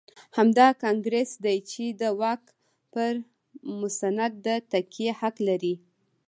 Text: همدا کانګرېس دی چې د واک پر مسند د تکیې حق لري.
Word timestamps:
همدا 0.37 0.67
کانګرېس 0.83 1.31
دی 1.43 1.57
چې 1.69 1.83
د 2.01 2.03
واک 2.21 2.43
پر 2.93 3.13
مسند 3.81 4.33
د 4.45 4.47
تکیې 4.71 5.09
حق 5.19 5.35
لري. 5.47 5.75